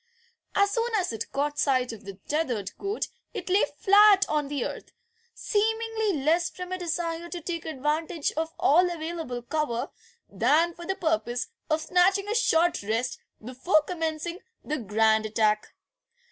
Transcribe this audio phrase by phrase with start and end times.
[0.55, 4.65] As soon as it caught sight of the tethered goat it lay flat on the
[4.65, 4.93] earth,
[5.35, 9.91] seemingly less from a desire to take advantage of all available cover
[10.27, 15.75] than for the purpose of snatching a short rest before commencing the grand attack.